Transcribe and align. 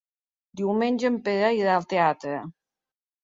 Diumenge 0.61 1.07
en 1.11 1.19
Pere 1.27 1.51
irà 1.57 1.75
al 1.81 1.85
teatre. 1.93 2.39